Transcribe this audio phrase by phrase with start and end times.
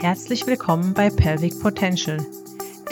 [0.00, 2.18] Herzlich willkommen bei Pelvic Potential,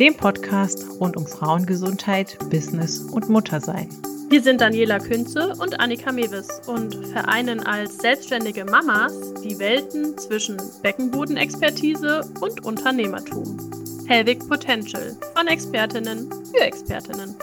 [0.00, 3.90] dem Podcast rund um Frauengesundheit, Business und Muttersein.
[4.30, 10.56] Wir sind Daniela Künze und Annika Mewes und vereinen als selbstständige Mamas die Welten zwischen
[10.82, 13.58] Beckenbodenexpertise und Unternehmertum.
[14.06, 17.36] Pelvic Potential von Expertinnen für Expertinnen.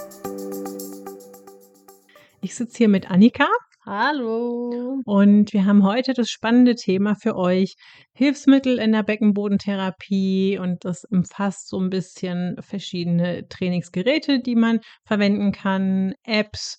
[2.41, 3.47] Ich sitze hier mit Annika.
[3.83, 5.01] Hallo.
[5.05, 7.73] Und wir haben heute das spannende Thema für euch:
[8.13, 10.59] Hilfsmittel in der Beckenbodentherapie.
[10.59, 16.77] Und das umfasst so ein bisschen verschiedene Trainingsgeräte, die man verwenden kann, Apps,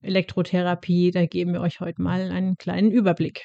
[0.00, 1.12] Elektrotherapie.
[1.12, 3.44] Da geben wir euch heute mal einen kleinen Überblick.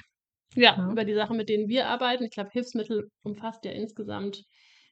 [0.56, 0.92] Ja, ja.
[0.92, 2.24] über die Sachen, mit denen wir arbeiten.
[2.24, 4.42] Ich glaube, Hilfsmittel umfasst ja insgesamt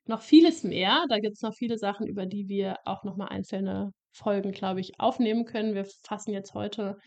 [0.05, 1.05] noch vieles mehr.
[1.09, 4.91] Da gibt es noch viele Sachen, über die wir auch nochmal einzelne Folgen, glaube ich,
[4.99, 5.73] aufnehmen können.
[5.73, 6.97] Wir fassen jetzt heute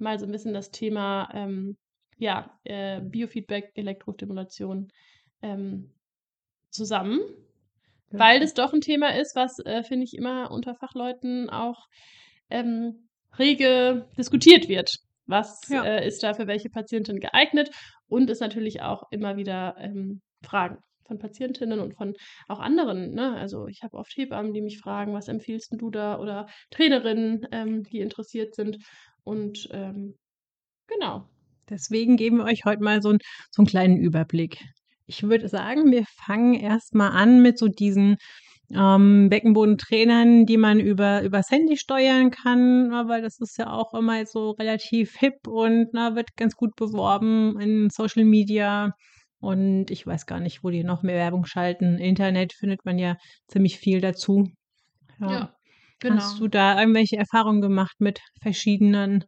[0.00, 1.76] mal so ein bisschen das Thema ähm,
[2.18, 4.88] ja, äh, Biofeedback, Elektrostimulation
[5.42, 5.90] ähm,
[6.70, 7.20] zusammen,
[8.12, 8.18] ja.
[8.18, 11.86] weil das doch ein Thema ist, was, äh, finde ich, immer unter Fachleuten auch
[12.50, 14.90] ähm, rege diskutiert wird.
[15.26, 15.84] Was ja.
[15.84, 17.70] äh, ist da für welche Patientin geeignet?
[18.08, 22.14] Und ist natürlich auch immer wieder ähm, Fragen von Patientinnen und von
[22.48, 23.14] auch anderen.
[23.14, 23.34] Ne?
[23.36, 26.18] Also ich habe oft Hebammen, die mich fragen, was empfiehlst du da?
[26.18, 28.78] Oder Trainerinnen, ähm, die interessiert sind.
[29.26, 30.14] Und ähm,
[30.86, 31.28] genau.
[31.68, 33.18] Deswegen geben wir euch heute mal so, ein,
[33.50, 34.62] so einen kleinen Überblick.
[35.06, 38.18] Ich würde sagen, wir fangen erstmal an mit so diesen
[38.72, 44.24] ähm, Beckenbodentrainern, die man über, über Handy steuern kann, weil das ist ja auch immer
[44.26, 48.92] so relativ hip und na, wird ganz gut beworben in Social Media.
[49.40, 51.98] Und ich weiß gar nicht, wo die noch mehr Werbung schalten.
[51.98, 53.16] Internet findet man ja
[53.48, 54.48] ziemlich viel dazu.
[55.20, 55.30] Ja.
[55.30, 55.55] ja.
[56.00, 56.16] Genau.
[56.16, 59.24] Hast du da irgendwelche Erfahrungen gemacht mit verschiedenen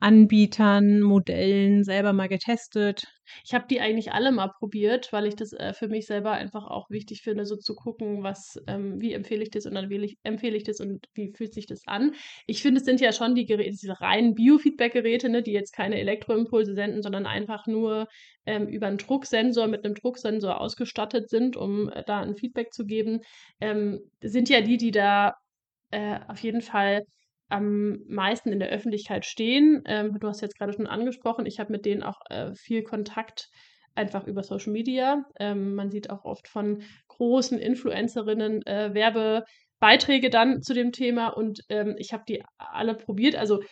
[0.00, 3.04] Anbietern, Modellen selber mal getestet?
[3.44, 6.66] Ich habe die eigentlich alle mal probiert, weil ich das äh, für mich selber einfach
[6.66, 10.18] auch wichtig finde, so zu gucken, was, ähm, wie empfehle ich das und dann ich,
[10.22, 12.14] empfehle ich das und wie fühlt sich das an.
[12.46, 15.98] Ich finde, es sind ja schon die Geräte, diese reinen Biofeedback-Geräte, ne, die jetzt keine
[15.98, 18.06] Elektroimpulse senden, sondern einfach nur
[18.44, 22.84] ähm, über einen Drucksensor mit einem Drucksensor ausgestattet sind, um äh, da ein Feedback zu
[22.84, 23.20] geben,
[23.60, 25.34] ähm, sind ja die, die da
[25.94, 27.04] äh, auf jeden Fall
[27.48, 29.82] am meisten in der Öffentlichkeit stehen.
[29.86, 33.48] Ähm, du hast jetzt gerade schon angesprochen, ich habe mit denen auch äh, viel Kontakt
[33.94, 35.24] einfach über Social Media.
[35.38, 41.60] Ähm, man sieht auch oft von großen Influencerinnen äh, Werbebeiträge dann zu dem Thema und
[41.68, 43.62] ähm, ich habe die alle probiert, also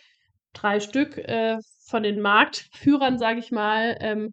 [0.53, 3.97] drei Stück äh, von den Marktführern, sage ich mal.
[3.99, 4.31] Ähm,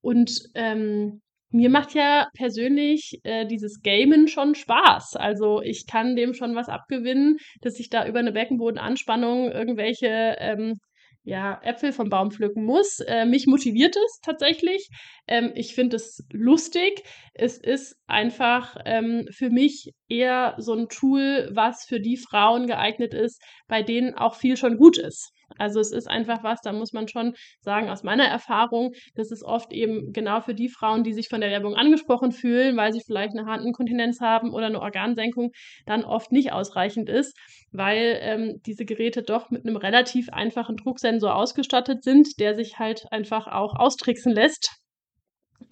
[0.00, 5.16] und ähm, mir macht ja persönlich äh, dieses Gamen schon Spaß.
[5.16, 10.80] Also ich kann dem schon was abgewinnen, dass ich da über eine Beckenbodenanspannung irgendwelche ähm,
[11.24, 12.98] ja, Äpfel vom Baum pflücken muss.
[13.00, 14.88] Äh, mich motiviert es tatsächlich.
[15.28, 17.04] Ähm, ich finde es lustig.
[17.34, 23.14] Es ist einfach ähm, für mich eher so ein Tool, was für die Frauen geeignet
[23.14, 25.32] ist, bei denen auch viel schon gut ist.
[25.58, 29.44] Also es ist einfach was, da muss man schon sagen, aus meiner Erfahrung, dass es
[29.44, 33.02] oft eben genau für die Frauen, die sich von der Werbung angesprochen fühlen, weil sie
[33.04, 35.52] vielleicht eine Harninkontinenz haben oder eine Organsenkung,
[35.86, 37.36] dann oft nicht ausreichend ist,
[37.70, 43.06] weil ähm, diese Geräte doch mit einem relativ einfachen Drucksensor ausgestattet sind, der sich halt
[43.10, 44.81] einfach auch austricksen lässt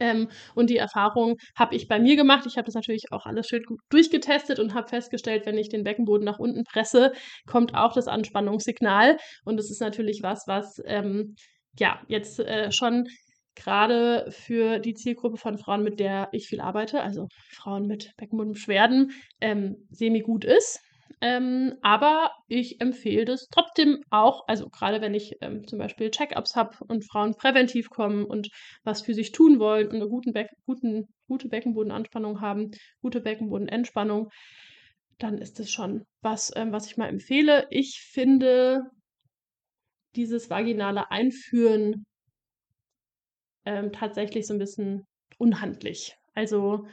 [0.00, 2.46] ähm, und die Erfahrung habe ich bei mir gemacht.
[2.46, 5.84] Ich habe das natürlich auch alles schön gut durchgetestet und habe festgestellt, wenn ich den
[5.84, 7.12] Beckenboden nach unten presse,
[7.46, 9.18] kommt auch das Anspannungssignal.
[9.44, 11.34] Und das ist natürlich was, was ähm,
[11.78, 13.06] ja jetzt äh, schon
[13.54, 19.12] gerade für die Zielgruppe von Frauen, mit der ich viel arbeite, also Frauen mit Beckenbodenbeschwerden,
[19.40, 20.80] ähm, semi-gut ist.
[21.22, 26.56] Ähm, aber ich empfehle das trotzdem auch, also gerade wenn ich ähm, zum Beispiel Check-ups
[26.56, 28.48] habe und Frauen präventiv kommen und
[28.84, 32.70] was für sich tun wollen und eine guten Be guten, gute Beckenbodenanspannung haben,
[33.02, 34.30] gute Beckenbodenentspannung,
[35.18, 37.66] dann ist das schon was, ähm, was ich mal empfehle.
[37.70, 38.84] Ich finde
[40.16, 42.06] dieses vaginale Einführen
[43.66, 45.06] ähm, tatsächlich so ein bisschen
[45.38, 46.16] unhandlich.
[46.34, 46.86] Also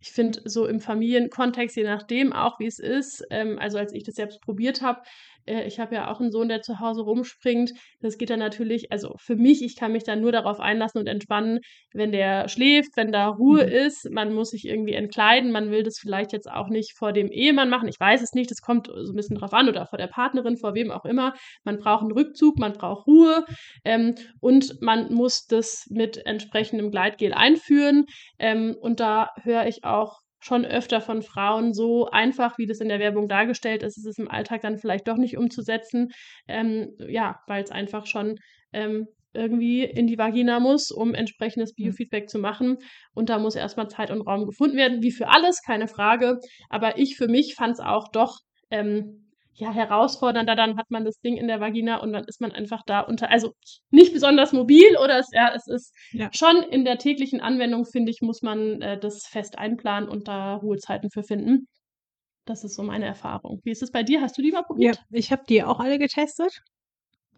[0.00, 4.04] ich finde, so im Familienkontext, je nachdem auch, wie es ist, ähm, also als ich
[4.04, 5.02] das selbst probiert habe,
[5.46, 7.72] ich habe ja auch einen Sohn, der zu Hause rumspringt.
[8.00, 11.06] Das geht dann natürlich, also für mich, ich kann mich dann nur darauf einlassen und
[11.06, 11.60] entspannen,
[11.92, 13.72] wenn der schläft, wenn da Ruhe mhm.
[13.72, 14.10] ist.
[14.10, 15.52] Man muss sich irgendwie entkleiden.
[15.52, 17.88] Man will das vielleicht jetzt auch nicht vor dem Ehemann machen.
[17.88, 20.56] Ich weiß es nicht, das kommt so ein bisschen drauf an oder vor der Partnerin,
[20.56, 21.34] vor wem auch immer.
[21.64, 23.44] Man braucht einen Rückzug, man braucht Ruhe
[23.84, 28.06] ähm, und man muss das mit entsprechendem Gleitgel einführen.
[28.38, 32.88] Ähm, und da höre ich auch schon öfter von Frauen so einfach, wie das in
[32.88, 36.12] der Werbung dargestellt ist, ist es im Alltag dann vielleicht doch nicht umzusetzen.
[36.48, 38.36] Ähm, ja, weil es einfach schon
[38.72, 41.84] ähm, irgendwie in die Vagina muss, um entsprechendes Mhm.
[41.84, 42.78] Biofeedback zu machen.
[43.12, 46.38] Und da muss erstmal Zeit und Raum gefunden werden, wie für alles, keine Frage.
[46.70, 48.38] Aber ich für mich fand es auch doch
[48.70, 49.25] ähm,
[49.56, 52.82] ja, herausfordernder, dann hat man das Ding in der Vagina und dann ist man einfach
[52.86, 53.52] da unter, also
[53.90, 56.30] nicht besonders mobil oder es, ja, es ist Ja.
[56.32, 60.56] schon in der täglichen Anwendung, finde ich, muss man äh, das fest einplanen und da
[60.56, 61.68] Ruhezeiten für finden.
[62.44, 63.60] Das ist so meine Erfahrung.
[63.64, 64.20] Wie ist es bei dir?
[64.20, 65.00] Hast du die mal Ja, probiert?
[65.10, 66.62] ich habe die auch alle getestet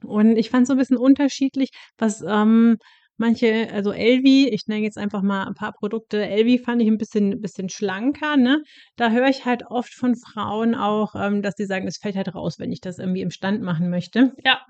[0.04, 2.78] und ich fand so ein bisschen unterschiedlich, was ähm,
[3.18, 6.26] manche, also Elvi, ich nenne jetzt einfach mal ein paar Produkte.
[6.26, 8.62] Elvi fand ich ein bisschen, bisschen schlanker, ne?
[8.96, 12.34] Da höre ich halt oft von Frauen auch, ähm, dass die sagen, es fällt halt
[12.34, 14.32] raus, wenn ich das irgendwie im Stand machen möchte.
[14.44, 14.60] Ja.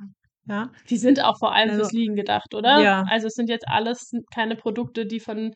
[0.50, 2.80] Ja, Die sind auch vor allem Also, fürs Liegen gedacht, oder?
[2.80, 3.04] ja.
[3.10, 5.52] Also es sind jetzt alles keine Produkte, die von,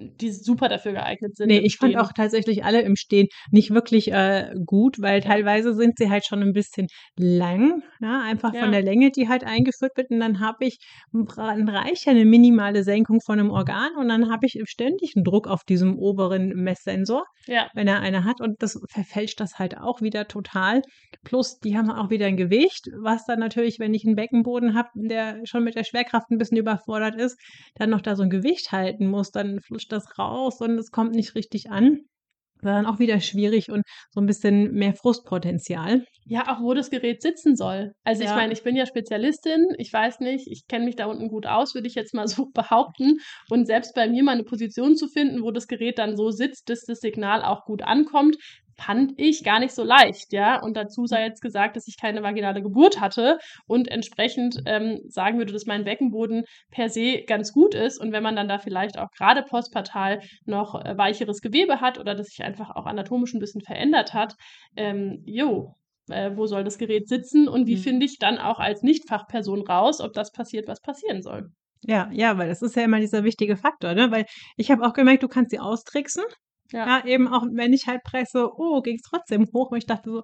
[0.00, 1.48] die super dafür geeignet sind.
[1.48, 2.00] Nee, ich fand Stehen.
[2.00, 5.28] auch tatsächlich alle im Stehen nicht wirklich äh, gut, weil Ja.
[5.28, 6.86] teilweise sind sie halt schon ein bisschen
[7.18, 8.20] lang, ne?
[8.22, 8.70] einfach von Ja.
[8.70, 10.10] der Länge, die halt eingeführt wird.
[10.10, 10.78] Und dann habe ich,
[11.12, 15.24] dann reicht ja eine minimale Senkung von einem Organ und dann habe ich ständig einen
[15.24, 18.40] Druck auf diesem oberen Messsensor, Ja, wenn er eine hat.
[18.40, 20.82] Und das verfälscht das halt auch wieder total.
[21.24, 24.88] Plus, die haben auch wieder ein Gewicht, was dann natürlich, wenn ich einen Beckenboden habe,
[24.94, 27.36] der schon mit der Schwerkraft ein bisschen überfordert ist,
[27.74, 31.14] dann noch da so ein Gewicht halten muss, dann flutscht das raus und es kommt
[31.14, 32.00] nicht richtig an.
[32.62, 36.04] War dann auch wieder schwierig und so ein bisschen mehr Frustpotenzial.
[36.26, 37.92] Ja, auch wo das Gerät sitzen soll.
[38.04, 38.36] Also ich Ja.
[38.36, 41.74] meine, ich bin ja Spezialistin, ich weiß nicht, ich kenne mich da unten gut aus,
[41.74, 43.18] würde ich jetzt mal so behaupten.
[43.48, 46.68] Und selbst bei mir mal eine Position zu finden, wo das Gerät dann so sitzt,
[46.68, 48.36] dass das Signal auch gut ankommt,
[48.80, 50.60] fand ich gar nicht so leicht, ja.
[50.62, 55.38] Und dazu sei jetzt gesagt, dass ich keine vaginale Geburt hatte und entsprechend ähm, sagen
[55.38, 58.00] würde, dass mein Beckenboden per se ganz gut ist.
[58.00, 62.14] Und wenn man dann da vielleicht auch gerade postpartal noch äh, weicheres Gewebe hat oder
[62.14, 64.34] das sich einfach auch anatomisch ein bisschen verändert hat,
[64.76, 65.74] ähm, jo,
[66.10, 67.80] äh, wo soll das Gerät sitzen und wie Mhm.
[67.80, 71.50] finde ich dann auch als Nichtfachperson raus, ob das passiert, was passieren soll.
[71.82, 74.10] Ja, ja, weil das ist ja immer dieser wichtige Faktor, ne?
[74.10, 76.24] Weil ich habe auch gemerkt, du kannst sie austricksen.
[76.72, 76.86] Ja.
[76.98, 79.70] Ja, eben auch wenn ich halt presse, oh, ging es trotzdem hoch.
[79.70, 80.22] Und ich dachte so,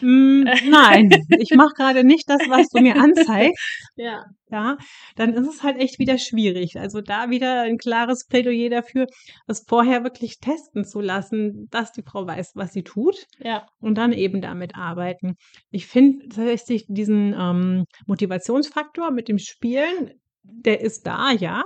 [0.00, 1.10] mm, nein,
[1.40, 3.58] ich mache gerade nicht das, was du mir anzeigst.
[3.96, 4.24] Ja.
[4.50, 4.78] Ja,
[5.16, 6.76] dann ist es halt echt wieder schwierig.
[6.78, 9.06] Also da wieder ein klares Plädoyer dafür,
[9.46, 13.66] das vorher wirklich testen zu lassen, dass die Frau weiß, was sie tut Ja.
[13.80, 15.36] und dann eben damit arbeiten.
[15.70, 20.10] Ich finde tatsächlich diesen ähm, Motivationsfaktor mit dem Spielen,
[20.42, 21.62] der ist da, ja.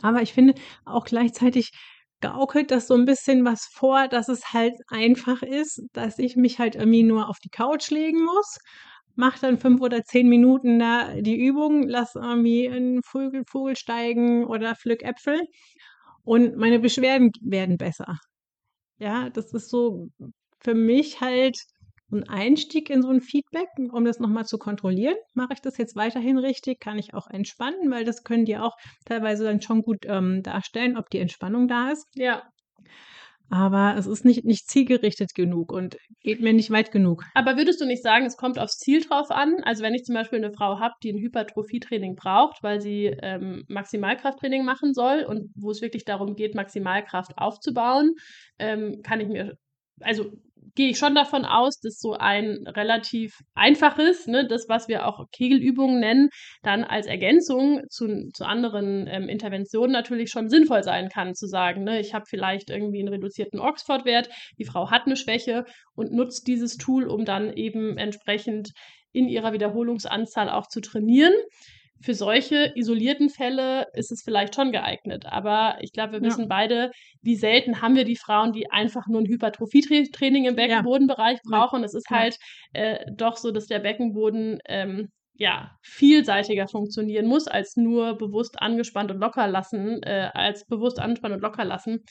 [0.00, 0.54] Aber ich finde
[0.84, 1.70] auch gleichzeitig
[2.22, 6.58] gaukelt das so ein bisschen was vor, dass es halt einfach ist, dass ich mich
[6.58, 8.58] halt irgendwie nur auf die Couch legen muss,
[9.16, 14.46] mache dann fünf oder zehn Minuten da die Übung, lass irgendwie einen Vogel, Vogel steigen
[14.46, 15.42] oder pflück Äpfel
[16.24, 18.18] und meine Beschwerden werden besser.
[18.98, 20.08] Ja, das ist so
[20.60, 21.58] für mich halt
[22.12, 25.16] ein Einstieg in so ein Feedback, um das nochmal zu kontrollieren.
[25.34, 26.80] Mache ich das jetzt weiterhin richtig?
[26.80, 27.90] Kann ich auch entspannen?
[27.90, 31.90] Weil das können die auch teilweise dann schon gut ähm, darstellen, ob die Entspannung da
[31.90, 32.06] ist.
[32.14, 32.42] Ja.
[33.52, 37.24] Aber es ist nicht, nicht zielgerichtet genug und geht mir nicht weit genug.
[37.34, 39.56] Aber würdest du nicht sagen, es kommt aufs Ziel drauf an?
[39.64, 43.64] Also wenn ich zum Beispiel eine Frau habe, die ein Hypertrophietraining braucht, weil sie ähm,
[43.68, 48.14] Maximalkrafttraining machen soll und wo es wirklich darum geht, Maximalkraft aufzubauen,
[48.58, 49.58] ähm, kann ich mir,
[50.00, 50.32] also
[50.74, 55.26] gehe ich schon davon aus, dass so ein relativ einfaches, ne, das, was wir auch
[55.30, 56.30] Kegelübungen nennen,
[56.62, 61.84] dann als Ergänzung zu, zu anderen ähm, Interventionen natürlich schon sinnvoll sein kann, zu sagen,
[61.84, 65.64] ne, ich habe vielleicht irgendwie einen reduzierten Oxford-Wert, die Frau hat eine Schwäche
[65.94, 68.70] und nutzt dieses Tool, um dann eben entsprechend
[69.12, 71.34] in ihrer Wiederholungsanzahl auch zu trainieren.
[72.02, 75.24] Für solche isolierten Fälle ist es vielleicht schon geeignet.
[75.26, 76.26] Aber ich glaube, wir Ja.
[76.26, 76.90] wissen beide,
[77.22, 80.54] wie selten haben wir die Frauen, die einfach nur ein Hypertrophietraining im Ja.
[80.56, 81.84] Beckenbodenbereich Ja, brauchen.
[81.84, 82.20] Es ist klar.
[82.20, 82.36] halt
[82.72, 89.10] äh, doch so, dass der Beckenboden ähm, ja vielseitiger funktionieren muss, als nur bewusst angespannt
[89.10, 92.04] und locker lassen, äh, als bewusst angespannt und locker lassen,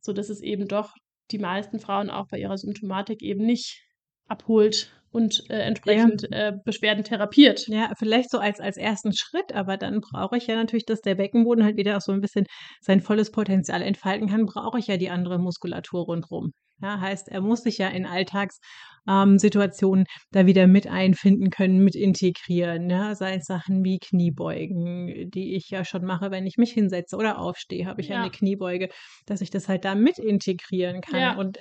[0.00, 0.92] so dass es eben doch
[1.30, 3.82] die meisten Frauen auch bei ihrer Symptomatik eben nicht
[4.28, 7.66] abholt und äh, entsprechend äh, Beschwerden therapiert.
[7.68, 11.14] Ja, vielleicht so als, als ersten Schritt, aber dann brauche ich ja natürlich, dass der
[11.14, 12.44] Beckenboden halt wieder auch so ein bisschen
[12.82, 16.52] sein volles Potenzial entfalten kann, brauche ich ja die andere Muskulatur rundherum.
[16.82, 21.94] Ja, heißt, er muss sich ja in Alltagssituationen ähm, da wieder mit einfinden können, mit
[21.94, 22.90] integrieren.
[22.90, 23.14] Ja?
[23.14, 27.38] Sei es Sachen wie Kniebeugen, die ich ja schon mache, wenn ich mich hinsetze oder
[27.38, 28.16] aufstehe, habe ich ja.
[28.16, 28.20] Ja.
[28.20, 28.90] eine Kniebeuge,
[29.24, 31.20] dass ich das halt da mit integrieren kann.
[31.20, 31.36] Ja.
[31.36, 31.58] Und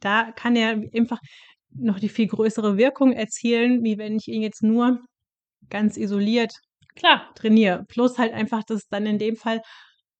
[0.00, 1.20] da kann er einfach
[1.74, 5.00] noch die viel größere Wirkung erzielen, wie wenn ich ihn jetzt nur
[5.68, 6.52] ganz isoliert
[6.96, 7.84] Klar, trainiere.
[7.88, 9.62] Plus halt einfach, dass dann in dem Fall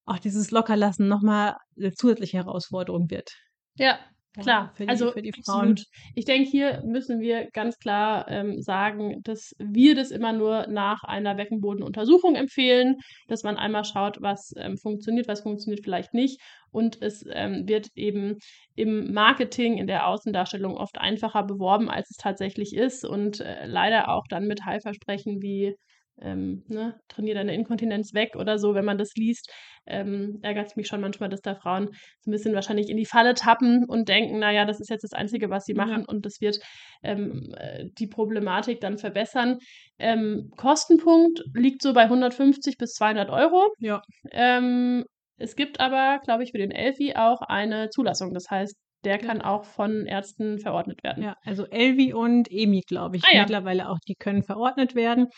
[0.06, 3.30] auch dieses Lockerlassen nochmal eine zusätzliche Herausforderung wird.
[3.76, 3.98] ja.
[4.38, 5.72] Klar, für die, also für die Frauen.
[5.72, 5.84] absolut.
[6.14, 11.02] Ich denke, hier müssen wir ganz klar ähm, sagen, dass wir das immer nur nach
[11.02, 12.96] einer Beckenbodenuntersuchung empfehlen,
[13.26, 16.40] dass man einmal schaut, was ähm, funktioniert, was funktioniert vielleicht nicht.
[16.70, 18.38] Und es ähm, wird eben
[18.76, 23.04] im Marketing, in der Außendarstellung oft einfacher beworben, als es tatsächlich ist.
[23.04, 25.74] Und äh, leider auch dann mit Heilversprechen wie
[26.20, 29.52] ähm, ne, trainier deine Inkontinenz weg oder so, wenn man das liest,
[29.86, 31.88] ähm, ärgert es mich schon manchmal, dass da Frauen
[32.20, 35.12] so ein bisschen wahrscheinlich in die Falle tappen und denken, naja, das ist jetzt das
[35.12, 36.04] Einzige, was sie machen ja.
[36.06, 36.58] und das wird
[37.02, 39.58] ähm, äh, die Problematik dann verbessern.
[39.98, 43.72] Ähm, Kostenpunkt liegt so bei 150 bis 200 Euro.
[43.78, 44.02] Ja.
[44.32, 45.04] Ähm,
[45.36, 48.34] es gibt aber, glaube ich, für den Elfi auch eine Zulassung.
[48.34, 51.22] Das heißt, der kann auch von Ärzten verordnet werden.
[51.22, 53.40] Ja, also Elvi und EMI, glaube ich, ah, ja.
[53.42, 55.28] mittlerweile auch, die können verordnet werden.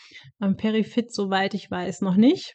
[0.41, 2.53] Ähm, Perifit, soweit ich weiß, noch nicht.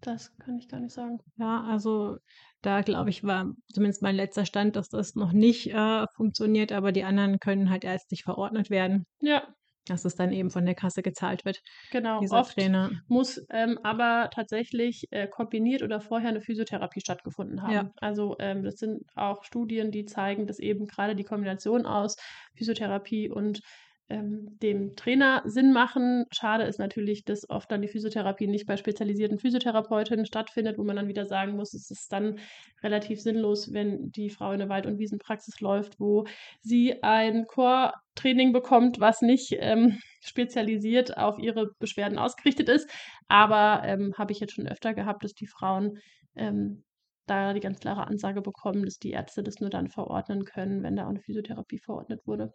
[0.00, 1.18] Das kann ich gar nicht sagen.
[1.36, 2.16] Ja, also
[2.62, 6.92] da glaube ich, war zumindest mein letzter Stand, dass das noch nicht äh, funktioniert, aber
[6.92, 9.06] die anderen können halt ärztlich verordnet werden.
[9.20, 9.42] Ja
[9.88, 11.62] dass es dann eben von der Kasse gezahlt wird.
[11.90, 12.90] Genau, oft Trainer.
[13.08, 17.72] muss ähm, aber tatsächlich äh, kombiniert oder vorher eine Physiotherapie stattgefunden haben.
[17.72, 17.90] Ja.
[17.96, 22.16] Also ähm, das sind auch Studien, die zeigen, dass eben gerade die Kombination aus
[22.54, 23.60] Physiotherapie und
[24.08, 26.26] ähm, dem Trainer Sinn machen.
[26.32, 30.96] Schade ist natürlich, dass oft dann die Physiotherapie nicht bei spezialisierten Physiotherapeutinnen stattfindet, wo man
[30.96, 32.38] dann wieder sagen muss, es ist dann
[32.82, 36.24] relativ sinnlos, wenn die Frau in eine Wald- und Wiesenpraxis läuft, wo
[36.60, 42.88] sie ein Core-Training bekommt, was nicht ähm, spezialisiert auf ihre Beschwerden ausgerichtet ist.
[43.28, 45.98] Aber ähm, habe ich jetzt schon öfter gehabt, dass die Frauen
[46.36, 46.84] ähm,
[47.26, 50.96] da die ganz klare Ansage bekommen, dass die Ärzte das nur dann verordnen können, wenn
[50.96, 52.52] da auch eine Physiotherapie verordnet wurde.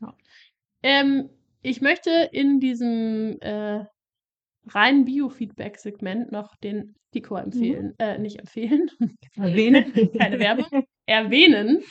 [0.00, 0.14] Ja.
[0.84, 1.30] Ähm,
[1.62, 3.84] ich möchte in diesem äh,
[4.66, 7.94] reinen Biofeedback-Segment noch den Tico empfehlen, mhm.
[7.98, 8.90] äh, nicht empfehlen,
[9.36, 11.82] erwähnen, keine Werbung, erwähnen,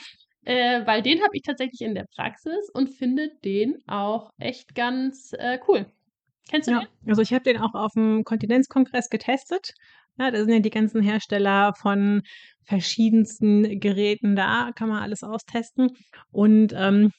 [0.44, 5.32] äh, weil den habe ich tatsächlich in der Praxis und finde den auch echt ganz
[5.38, 5.86] äh, cool.
[6.48, 7.08] Kennst du ja, den?
[7.08, 9.74] Also ich habe den auch auf dem Kontinenzkongress getestet.
[10.18, 12.22] Ja, da sind ja die ganzen Hersteller von
[12.62, 15.96] verschiedensten Geräten da, kann man alles austesten.
[16.30, 17.10] Und ähm,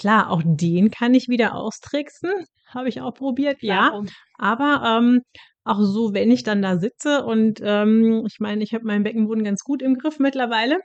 [0.00, 2.32] Klar, auch den kann ich wieder austricksen.
[2.66, 4.02] Habe ich auch probiert, ja.
[4.38, 5.20] Aber ähm,
[5.64, 9.44] auch so, wenn ich dann da sitze und ähm, ich meine, ich habe meinen Beckenboden
[9.44, 10.78] ganz gut im Griff mittlerweile,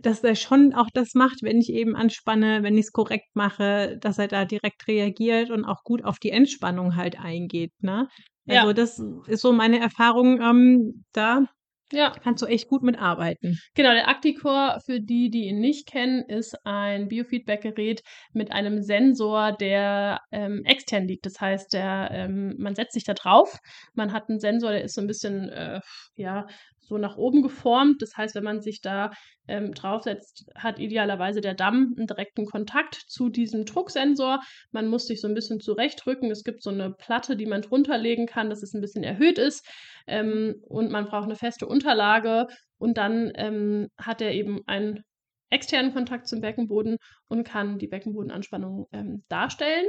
[0.00, 3.98] dass er schon auch das macht, wenn ich eben anspanne, wenn ich es korrekt mache,
[4.00, 7.72] dass er da direkt reagiert und auch gut auf die Entspannung halt eingeht.
[7.80, 8.08] Ne?
[8.48, 8.72] Also ja.
[8.72, 11.44] das ist so meine Erfahrung ähm, da.
[11.92, 12.12] Ja.
[12.22, 13.58] Kannst du echt gut mitarbeiten.
[13.74, 19.52] Genau, der Acticore, für die, die ihn nicht kennen, ist ein Biofeedback-Gerät mit einem Sensor,
[19.52, 21.26] der ähm, extern liegt.
[21.26, 23.58] Das heißt, der, ähm, man setzt sich da drauf.
[23.94, 25.80] Man hat einen Sensor, der ist so ein bisschen, äh,
[26.16, 26.46] ja,
[26.86, 28.02] so nach oben geformt.
[28.02, 29.10] Das heißt, wenn man sich da
[29.48, 34.40] ähm, draufsetzt, hat idealerweise der Damm einen direkten Kontakt zu diesem Drucksensor.
[34.70, 36.30] Man muss sich so ein bisschen zurechtrücken.
[36.30, 39.38] Es gibt so eine Platte, die man drunter legen kann, dass es ein bisschen erhöht
[39.38, 39.66] ist.
[40.06, 42.46] Ähm, und man braucht eine feste Unterlage.
[42.78, 45.04] Und dann ähm, hat er eben einen
[45.50, 46.98] externen Kontakt zum Beckenboden
[47.28, 49.86] und kann die Beckenbodenanspannung ähm, darstellen.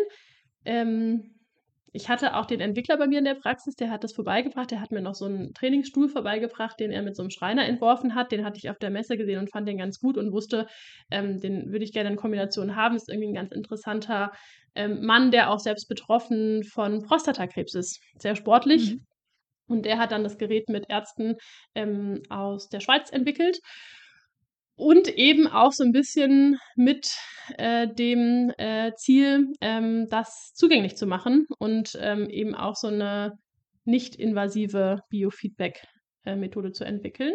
[0.64, 1.36] Ähm,
[1.96, 4.70] ich hatte auch den Entwickler bei mir in der Praxis, der hat das vorbeigebracht.
[4.70, 8.16] Der hat mir noch so einen Trainingsstuhl vorbeigebracht, den er mit so einem Schreiner entworfen
[8.16, 8.34] hat.
[8.34, 10.68] Den hatte ich auf der Messe gesehen und fand den ganz gut und wusste,
[11.10, 12.98] ähm, den würde ich gerne in Kombination haben.
[12.98, 14.34] Ist irgendwie ein ganz interessanter
[14.76, 18.02] ähm, Mann, der auch selbst betroffen von Prostatakrebs ist.
[18.20, 18.96] Sehr sportlich.
[18.96, 19.06] Mhm.
[19.68, 21.36] Und der hat dann das Gerät mit Ärzten
[21.76, 23.60] ähm, aus der Schweiz entwickelt
[24.76, 27.10] und eben auch so ein bisschen mit
[27.58, 33.34] äh, dem äh, Ziel, ähm, das zugänglich zu machen und ähm, eben auch so eine
[33.86, 37.34] nicht invasive Biofeedback-Methode zu entwickeln.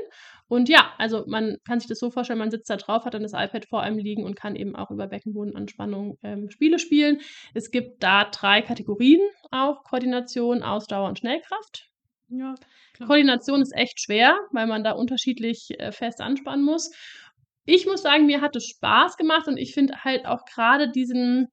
[0.48, 3.22] Und ja, also man kann sich das so vorstellen, man sitzt da drauf, hat dann
[3.22, 7.20] das iPad vor einem liegen und kann eben auch über Beckenbodenanspannung ähm, Spiele spielen.
[7.54, 9.20] Es gibt da drei Kategorien
[9.52, 11.86] auch, Koordination, Ausdauer und Schnellkraft.
[12.28, 12.54] Ja,
[13.06, 16.90] Koordination ist echt schwer, weil man da unterschiedlich äh, fest anspannen muss
[17.64, 21.48] ich muss sagen, mir hat es Spaß gemacht und ich finde halt auch gerade diesen,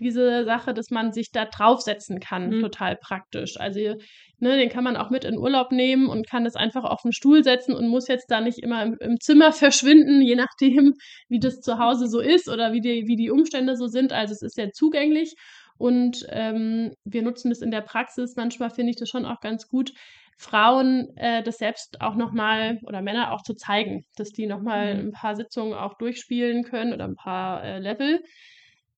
[0.00, 2.60] diese Sache, dass man sich da draufsetzen kann, mhm.
[2.62, 3.58] total praktisch.
[3.60, 3.94] Also,
[4.38, 7.12] ne, den kann man auch mit in Urlaub nehmen und kann das einfach auf den
[7.12, 10.94] Stuhl setzen und muss jetzt da nicht immer im, im Zimmer verschwinden, je nachdem,
[11.28, 14.12] wie das zu Hause so ist oder wie die, wie die Umstände so sind.
[14.12, 15.34] Also, es ist sehr zugänglich
[15.76, 18.34] und ähm, wir nutzen das in der Praxis.
[18.36, 19.92] Manchmal finde ich das schon auch ganz gut,
[20.38, 25.08] Frauen äh, das selbst auch nochmal oder Männer auch zu zeigen, dass die nochmal mhm.
[25.08, 28.20] ein paar Sitzungen auch durchspielen können oder ein paar äh, Level.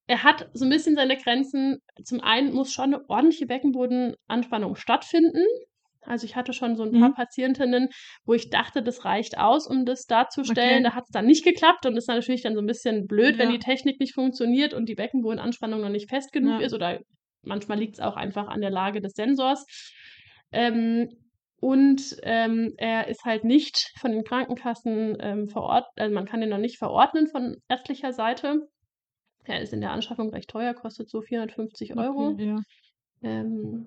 [0.06, 1.78] Er hat so ein bisschen seine Grenzen.
[2.04, 5.44] Zum einen muss schon eine ordentliche Beckenbodenanspannung stattfinden.
[6.02, 7.14] Also ich hatte schon so ein paar Mhm.
[7.14, 7.88] Patientinnen,
[8.24, 10.74] wo ich dachte, das reicht aus, um das darzustellen.
[10.76, 10.82] Okay.
[10.84, 13.38] Da hat es dann nicht geklappt und ist dann natürlich dann so ein bisschen blöd,
[13.38, 13.56] wenn Ja.
[13.56, 16.66] die Technik nicht funktioniert und die Beckenbodenanspannung noch nicht fest genug Ja.
[16.66, 17.00] ist oder
[17.42, 19.66] manchmal liegt es auch einfach an der Lage des Sensors.
[20.52, 21.08] Ähm,
[21.60, 26.50] und ähm, er ist halt nicht von den Krankenkassen ähm, verordnet, also man kann den
[26.50, 28.68] noch nicht verordnen von ärztlicher Seite.
[29.44, 32.30] Er ist in der Anschaffung recht teuer, kostet so 450 Euro.
[32.30, 32.58] Okay, ja.
[33.22, 33.86] Ähm,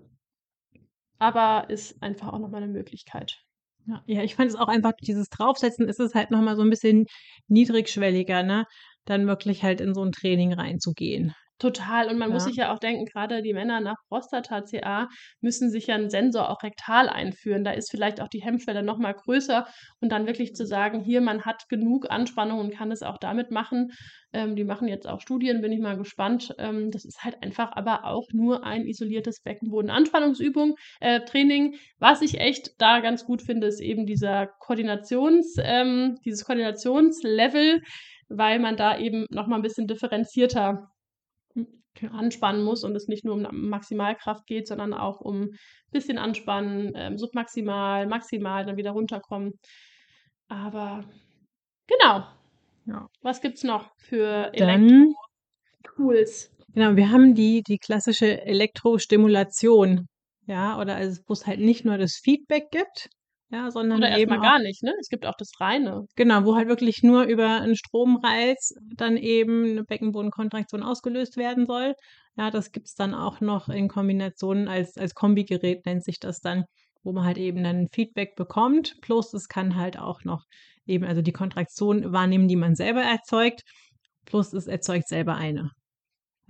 [1.19, 3.37] aber ist einfach auch nochmal eine Möglichkeit.
[3.85, 6.63] Ja, ja, ich fand es auch einfach dieses Draufsetzen ist es halt noch mal so
[6.63, 7.05] ein bisschen
[7.47, 8.65] niedrigschwelliger, ne,
[9.05, 11.33] dann wirklich halt in so ein Training reinzugehen.
[11.59, 12.07] Total.
[12.09, 12.45] Und man muss Ja.
[12.45, 15.09] sich ja auch denken, gerade die Männer nach Prostata-CA
[15.41, 17.65] müssen sich ja einen Sensor auch rektal einführen.
[17.65, 19.67] Da ist vielleicht auch die Hemmschwelle noch mal größer
[19.99, 23.51] und dann wirklich zu sagen: „Hier, man hat genug Anspannung und kann es auch damit
[23.51, 23.91] machen.“
[24.31, 26.55] Ähm, die machen jetzt auch Studien, bin ich mal gespannt.
[26.59, 31.75] Ähm, das ist halt einfach aber auch nur ein isoliertes Beckenbodenanspannungsübung äh, Training.
[31.97, 37.81] Was ich echt da ganz gut finde, ist eben dieser Koordinations ähm, dieses Koordinationslevel,
[38.29, 40.89] weil man da eben noch mal 'n bisschen differenzierter.
[42.11, 45.51] Anspannen muss und es nicht nur um Maximalkraft geht, sondern auch um
[45.91, 49.53] bisschen anspannen, ähm, submaximal, maximal, dann wieder runterkommen.
[50.47, 51.03] Aber
[51.87, 52.25] genau.
[52.85, 53.07] Ja.
[53.21, 56.51] Was gibt's noch für Elektro-Tools?
[56.73, 60.07] genau, wir haben die die klassische Elektrostimulation,
[60.45, 63.09] ja, oder also, wo's halt nicht nur das Feedback gibt,
[63.51, 64.93] ja, sondern Oder erst eben mal auch gar nicht, ne?
[64.99, 66.05] Es gibt auch das reine.
[66.17, 71.93] Genau, wo halt wirklich nur über 'n Stromreiz dann eben 'ne Beckenbodenkontraktion ausgelöst werden soll.
[72.35, 76.65] Ja, das gibt's dann auch noch in Kombination als als Kombigerät nennt sich das dann,
[77.03, 80.43] wo man halt eben dann Feedback bekommt, plus es kann halt auch noch
[80.85, 83.61] eben also, die Kontraktion wahrnehmen, die man selber erzeugt,
[84.25, 85.71] plus es erzeugt selber eine.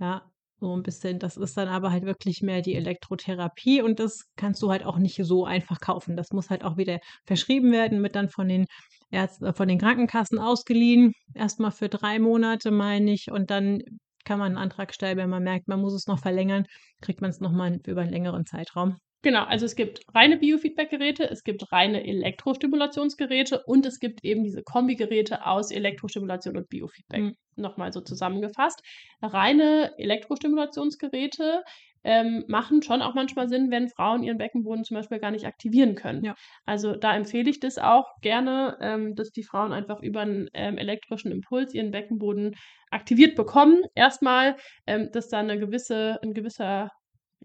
[0.00, 0.29] Ja,
[0.60, 4.62] so 'n bisschen das ist dann aber halt wirklich mehr die Elektrotherapie und das kannst
[4.62, 6.16] du halt auch nicht so einfach kaufen.
[6.16, 8.66] Das muss halt auch wieder verschrieben werden, wird dann von den
[9.10, 13.80] Ärzten äh, von den Krankenkassen ausgeliehen, erst mal für 3 Monate, meine ich, und dann
[14.24, 16.66] kann man 'n Antrag stellen, wenn man merkt, man muss es noch verlängern,
[17.00, 18.96] kriegt man's noch mal über 'n längeren Zeitraum.
[19.24, 24.62] Genau, also, es gibt reine Biofeedback-Geräte, es gibt reine Elektrostimulationsgeräte und es gibt eben diese
[24.62, 27.20] Kombigeräte aus Elektrostimulation und Biofeedback.
[27.20, 27.36] Mhm.
[27.56, 28.80] Noch mal so zusammengefasst.
[29.20, 31.62] Reine Elektrostimulationsgeräte,
[32.02, 35.96] ähm, machen schon auch manchmal Sinn, wenn Frauen ihren Beckenboden zum Beispiel gar nicht aktivieren
[35.96, 36.24] können.
[36.24, 36.34] Ja.
[36.64, 40.78] Also, da empfehle ich das auch gerne, ähm, dass die Frauen einfach über 'n, ähm,
[40.78, 42.54] elektrischen Impuls ihren Beckenboden
[42.90, 43.82] aktiviert bekommen.
[43.94, 46.88] Erst mal, ähm, dass da 'ne gewisse 'n gewisser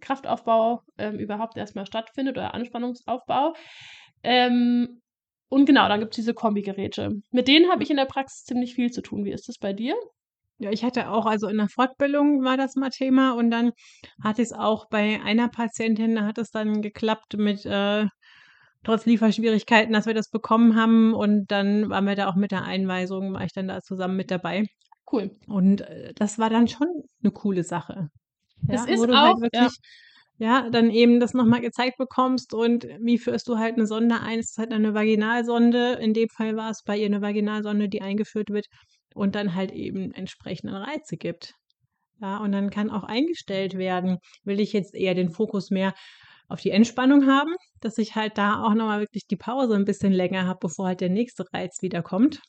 [0.01, 3.53] Kraftaufbau, ähm, überhaupt erst mal stattfindet oder Anspannungsaufbau.
[4.23, 5.01] Ähm,
[5.49, 7.11] und genau, dann gibt's diese Kombigeräte.
[7.31, 9.25] Mit denen habe ich in der Praxis ziemlich viel zu tun.
[9.25, 9.95] Wie ist das bei dir?
[10.59, 13.71] Ja, ich hatte auch also, in der Fortbildung war das mal Thema und dann
[14.23, 18.05] hatte ich's auch bei einer Patientin, da hat es dann geklappt mit äh,
[18.85, 22.63] trotz Lieferschwierigkeiten, dass wir das bekommen haben und dann waren wir da auch mit der
[22.65, 24.65] Einweisung war ich dann da zusammen mit dabei.
[25.11, 25.31] Cool.
[25.47, 26.87] Und, äh, das war dann schon
[27.21, 28.09] 'ne coole Sache.
[28.69, 29.69] Das Ja, ist wo du auch halt ja.
[29.69, 29.77] wirklich
[30.37, 34.19] ja, dann eben das noch mal gezeigt bekommst und wie führst du halt 'ne Sonde
[34.21, 34.39] ein?
[34.39, 35.93] Es ist halt dann 'ne Vaginalsonde.
[36.01, 38.65] In dem Fall war's bei ihr 'ne Vaginalsonde, die eingeführt wird
[39.13, 41.53] und dann halt eben entsprechende Reize gibt.
[42.21, 45.93] Ja, und dann kann auch eingestellt werden, will ich jetzt eher den Fokus mehr
[46.49, 49.85] auf die Entspannung haben, dass ich halt da auch noch mal wirklich die Pause 'n
[49.85, 52.41] bisschen länger habe, bevor halt der nächste Reiz wieder kommt.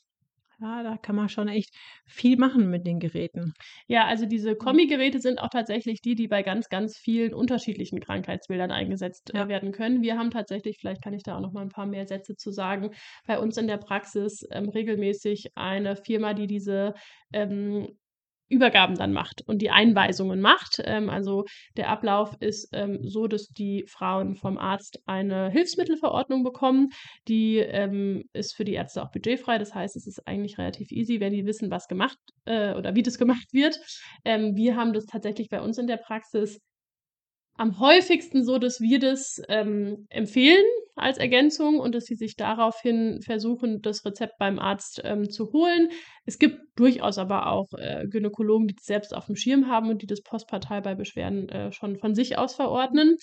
[0.59, 3.53] Ja, da kann man schon echt viel machen mit den Geräten.
[3.89, 4.57] Ja, also, diese.
[4.57, 9.47] Kombigeräte sind auch tatsächlich die, die bei ganz, ganz vielen unterschiedlichen Krankheitsbildern eingesetzt, äh, Ja.
[9.47, 10.01] werden können.
[10.01, 12.51] Wir haben tatsächlich vielleicht kann ich da auch noch mal 'n paar mehr Sätze zu
[12.51, 12.91] sagen,
[13.25, 16.95] bei uns in der Praxis, ähm, regelmäßig eine Firma, die diese,
[17.31, 17.97] ähm,
[18.49, 20.81] Übergaben dann macht und die Einweisungen macht.
[20.83, 26.89] Ähm, also, der Ablauf ist, ähm, so, dass die Frauen vom Arzt eine Hilfsmittelverordnung bekommen.
[27.27, 29.57] Die, ähm, ist für die Ärzte auch budgetfrei.
[29.57, 33.03] Das heißt, es ist eigentlich relativ easy, wenn die wissen, was gemacht äh, oder wie
[33.03, 33.79] das gemacht wird.
[34.25, 36.59] Ähm, wir haben das tatsächlich bei uns in der Praxis
[37.57, 40.63] am häufigsten so, dass wir das, ähm, empfehlen
[40.95, 45.89] als Ergänzung und dass sie sich daraufhin versuchen, das Rezept beim Arzt, ähm, zu holen.
[46.25, 50.07] Es gibt durchaus aber auch, äh, Gynäkologen, die das selbst aufm Schirm haben und die
[50.07, 53.15] das postpartal bei Beschwerden, äh, schon von sich aus verordnen.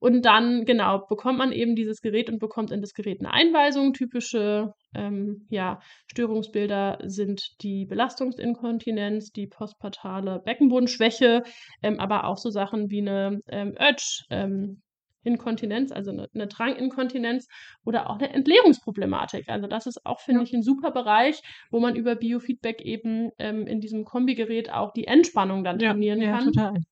[0.00, 3.92] Und dann, genau, bekommt man eben dieses Gerät und bekommt in das Gerät 'ne Einweisung.
[3.94, 11.42] Typische, ähm, ja, Störungsbilder sind die Belastungsinkontinenz, die postpartale Beckenbodenschwäche,
[11.82, 14.82] ähm, aber auch so Sachen wie 'ne, ähm, Urge ähm,
[15.24, 17.48] Inkontinenz, also 'ne 'ne Dranginkontinenz
[17.84, 19.48] oder auch 'ne Entleerungsproblematik.
[19.48, 20.44] Also, das ist auch, finde Ja.
[20.44, 25.06] ich, 'n super Bereich, wo man über Biofeedback eben, ähm, in diesem Kombigerät auch die
[25.06, 26.38] Entspannung dann Ja, trainieren ja, kann.
[26.38, 26.82] total.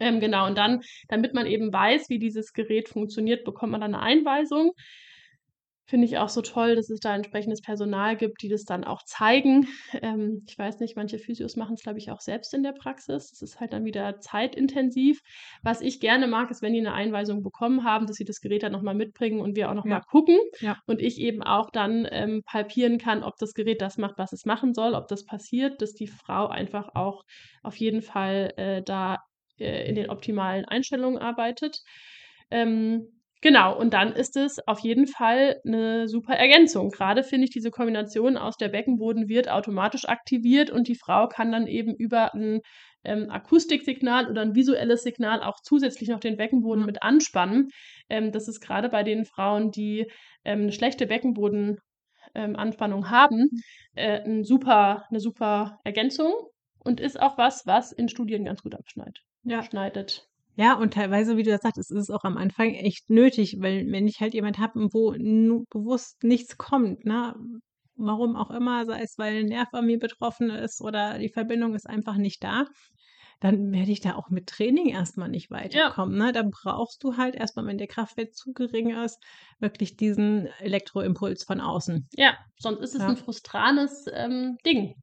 [0.00, 3.94] Ähm, genau, und dann, damit man eben weiß, wie dieses Gerät funktioniert, bekommt man dann
[3.94, 4.72] eine Einweisung.
[5.84, 9.02] Finde ich auch so toll, dass es da entsprechendes Personal gibt, die das dann auch
[9.04, 9.66] zeigen.
[10.00, 13.30] Ähm, ich weiß nicht, manche Physios machen es, glaube ich, auch selbst in der Praxis.
[13.30, 15.20] Das ist halt dann wieder zeitintensiv.
[15.62, 18.62] Was ich gerne mag, ist, wenn die eine Einweisung bekommen haben, dass sie das Gerät
[18.62, 20.04] dann nochmal mitbringen und wir auch nochmal Ja.
[20.08, 20.38] gucken.
[20.60, 20.82] Ja.
[20.86, 24.44] Und ich eben auch dann ähm, palpieren kann, ob das Gerät das macht, was es
[24.46, 27.22] machen soll, ob das passiert, dass die Frau einfach auch
[27.62, 29.18] auf jeden Fall äh, da
[29.58, 31.78] äh, in den optimalen Einstellungen arbeitet.
[32.50, 36.90] Ähm, Genau, und dann ist es auf jeden Fall eine super Ergänzung.
[36.90, 41.50] Gerade finde ich diese Kombination aus der Beckenboden wird automatisch aktiviert und die Frau kann
[41.50, 42.60] dann eben über ein
[43.02, 47.70] ähm, Akustiksignal oder ein visuelles Signal auch zusätzlich noch den Beckenboden mit anspannen.
[48.08, 50.06] Ähm, das ist gerade bei den Frauen, die
[50.44, 53.50] ähm, eine schlechte Beckenbodenanspannung haben,
[53.96, 56.32] äh, ein super, eine super Ergänzung
[56.78, 59.18] und ist auch was, was in Studien ganz gut abschneidet.
[59.42, 59.64] Ja.
[59.64, 60.28] Schneidet.
[60.56, 63.90] Ja, und teilweise, wie du das sagtest, ist es auch am Anfang echt nötig, weil
[63.90, 65.12] wenn ich halt jemand habe, wo
[65.70, 67.34] bewusst nichts kommt, ne,
[67.96, 71.74] warum auch immer, sei es, weil 'n Nerv an mir betroffen ist oder die Verbindung
[71.74, 72.66] ist einfach nicht da,
[73.40, 76.32] dann werde ich da auch mit Training erst mal nicht weiterkommen, ne?
[76.32, 79.18] Da brauchst du halt erst mal, wenn der Kraftwert zu gering ist,
[79.58, 82.08] wirklich diesen Elektroimpuls von außen.
[82.16, 83.08] Ja, sonst ist es Ja.
[83.08, 84.94] ein frustranes, ähm, Ding,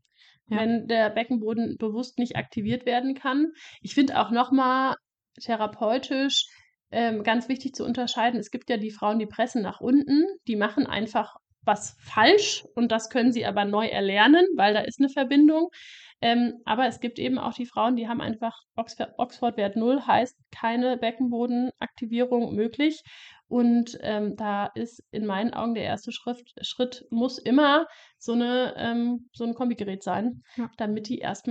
[0.47, 0.69] Ja.
[0.69, 3.53] wenn der Beckenboden bewusst nicht aktiviert werden kann.
[3.81, 4.95] Ich finde auch noch mal
[5.41, 6.45] therapeutisch,
[6.91, 10.55] ähm, ganz wichtig zu unterscheiden, es gibt ja die Frauen, die pressen nach unten, die
[10.55, 15.09] machen einfach was falsch und das können sie aber neu erlernen, weil da ist eine
[15.09, 15.69] Verbindung.
[16.21, 20.37] Ähm, aber es gibt eben auch die Frauen, die haben einfach Oxford Oxford-Wert 0, heißt
[20.51, 23.01] keine Beckenbodenaktivierung möglich.
[23.47, 27.87] Und, ähm, da ist in meinen Augen der erste Schritt Schritt muss immer
[28.17, 30.69] so 'ne ähm, so 'n Kombigerät sein, Ja.
[30.77, 31.47] damit die erst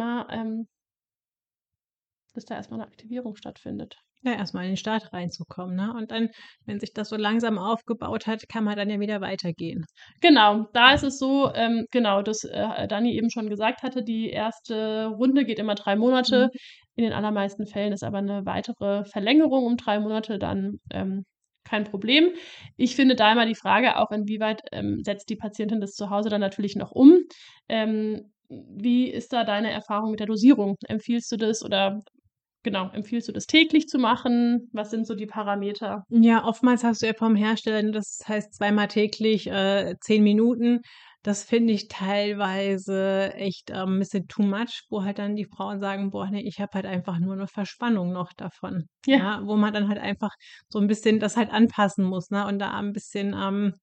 [2.38, 3.98] dass da erst mal 'ne Aktivierung stattfindet.
[4.22, 5.92] Ja, erst mal in den Start reinzukommen, ne?
[5.96, 6.31] Und dann,
[6.66, 9.85] wenn sich das so langsam aufgebaut hat, kann man dann ja wieder weitergehen.
[10.20, 14.31] Genau, da ist es so, ähm, genau, dass, äh, Dani eben schon gesagt hatte, die
[14.31, 16.51] erste Runde geht immer 3 Monate.
[16.53, 16.59] Mhm.
[16.96, 21.24] In den allermeisten Fällen ist aber 'ne weitere Verlängerung um 3 Monate dann, ähm,
[21.64, 22.31] kein Problem.
[22.77, 26.29] Ich finde da immer die Frage auch, inwieweit, ähm, setzt die Patientin das zu Hause
[26.29, 27.18] dann natürlich noch um.
[27.68, 30.77] Ähm, wie ist da deine Erfahrung mit der Dosierung?
[30.88, 32.03] Empfiehlst du das oder
[32.62, 34.68] genau, empfiehlst du das täglich zu machen?
[34.72, 36.04] Was sind so die Parameter?
[36.10, 40.80] Ja, oftmals hast du ja vom Hersteller, das heißt zweimal täglich, äh, 10 Minuten.
[41.22, 45.80] Das finde ich teilweise echt, ähm, 'n bisschen too much, wo halt dann die Frauen
[45.80, 49.16] sagen: „Boah, ne, ich habe halt einfach nur 'ne Verspannung noch davon.“ Ja.
[49.18, 50.30] Ja, wo man dann halt einfach
[50.68, 53.74] so 'n bisschen das halt anpassen muss, ne, und da 'n bisschen, ähm,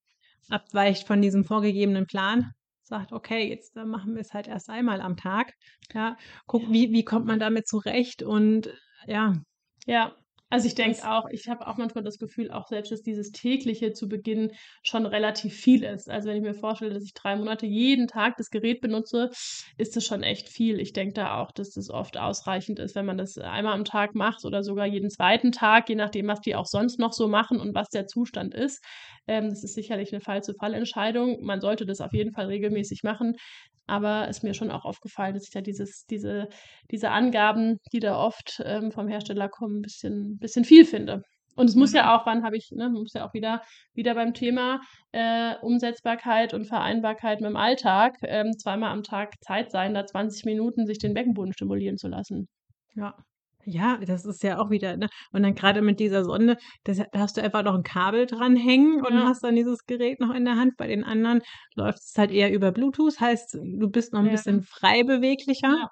[0.50, 2.52] abweicht von diesem vorgegebenen Plan.
[2.88, 5.54] Sagt: „Okay, jetzt, äh, machen wir's halt erst einmal am Tag.“
[5.94, 6.18] Ja,
[6.48, 6.70] guckt, Ja.
[6.70, 8.70] wie wie kommt man damit zurecht und
[9.08, 9.34] ja.
[9.88, 10.16] Ja,
[10.50, 13.94] also ich denke auch ich habe auch manchmal das Gefühl, auch selbst, dass dieses Tägliche
[13.94, 14.52] zu Beginn
[14.84, 16.10] schon relativ viel ist.
[16.10, 19.30] Also, wenn ich mir vorstelle, dass ich 3 Monate jeden Tag das Gerät benutze,
[19.78, 20.80] ist das schon echt viel.
[20.80, 24.16] Ich denke da auch, dass das oft ausreichend ist, wenn man das einmal am Tag
[24.16, 27.60] macht oder sogar jeden zweiten Tag, je nachdem, was die auch sonst noch so machen
[27.60, 28.84] und was der Zustand ist.
[29.28, 31.44] Ähm, das ist sicherlich 'ne Fall-zu-Fall-Entscheidung.
[31.44, 33.36] Man sollte das auf jeden Fall regelmäßig machen,
[33.88, 36.48] aber ist mir schon auch aufgefallen, dass ich da dieses diese
[36.92, 41.22] diese Angaben, die da oft, ähm, vom Hersteller kommen, 'n bisschen bisschen viel finde.
[41.58, 42.00] Und es muss Ja.
[42.00, 43.62] ja auch wann habe ich ne, man muss ja auch wieder
[43.94, 44.82] wieder beim Thema,
[45.14, 50.86] äh, Umsetzbarkeit und Vereinbarkeit mit'm Alltag, ähm, zweimal am Tag Zeit sein, da 20 Minuten
[50.88, 52.48] sich den Beckenboden stimulieren zu lassen.
[52.96, 53.16] Ja.
[53.68, 57.06] Ja, das ist ja auch wieder, ne und dann grade mit dieser Sonde, das da
[57.20, 59.26] hast du einfach noch 'n Kabel dranhängen und Ja.
[59.26, 60.78] hast dann dieses Gerät noch in der Hand.
[60.78, 61.42] Bei den anderen
[61.74, 64.30] läuft's halt eher über Bluetooth, heißt, du bist noch 'n Ja.
[64.30, 65.78] bisschen frei beweglicher.
[65.78, 65.90] Ja.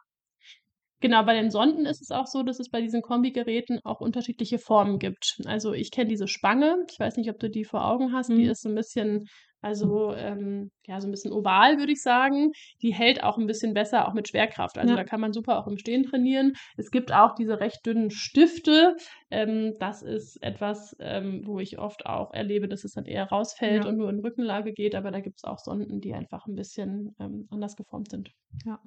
[1.01, 4.57] Genau, bei den Sonden ist es auch so, dass es bei diesen Kombigeräten auch unterschiedliche
[4.57, 5.37] Formen gibt.
[5.45, 6.85] Also, ich kenne diese Spange.
[6.89, 8.37] Ich weiß nicht, ob du die vor Augen hast.
[8.37, 8.45] Die Mhm.
[8.45, 9.27] ist so 'n bisschen
[9.63, 12.51] also, ähm, ja, so 'n bisschen oval, würde ich sagen.
[12.83, 14.77] Die hält auch 'n bisschen besser, auch mit Schwerkraft.
[14.77, 14.95] Also, Ja.
[14.95, 16.53] da kann man super auch im Stehen trainieren.
[16.77, 18.95] Es gibt auch diese recht dünnen Stifte.
[19.31, 23.85] Ähm, das ist etwas, ähm, wo ich oft auch erlebe, dass es dann eher rausfällt
[23.85, 23.87] Ja.
[23.87, 27.47] und nur in Rückenlage geht, aber da gibt's auch Sonden, die einfach 'n bisschen, ähm,
[27.51, 28.31] anders geformt sind.
[28.65, 28.79] Ja.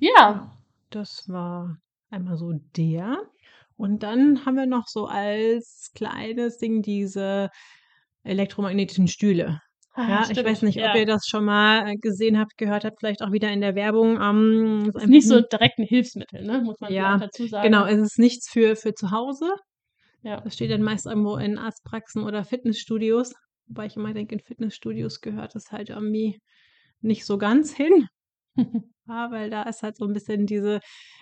[0.00, 0.56] Ja,
[0.90, 1.78] das war
[2.10, 3.18] einmal so der.
[3.76, 7.50] Und dann haben wir noch so als kleines Ding diese
[8.24, 9.60] elektromagnetischen Stühle.
[9.96, 10.96] Ah, Ja, ich weiß stimmt, nicht, ob ja.
[10.96, 14.20] ihr das schon mal, äh, gesehen habt, gehört habt, vielleicht auch wieder in der Werbung.
[14.20, 17.94] Ähm, ist Ist nicht so direkt 'n Hilfsmittel, ne, muss man Ja, dazu genau, sagen.
[18.00, 19.54] es ist nichts für für zu Hause.
[20.22, 20.40] Ja.
[20.40, 23.34] Das steht dann meist irgendwo in Arztpraxen oder Fitnessstudios,
[23.66, 26.40] wobei ich immer denke, in Fitnessstudios gehört das halt irgendwie
[27.00, 28.08] nicht so ganz hin.
[29.06, 30.80] Ja, weil da ist halt so ein bisschen diese,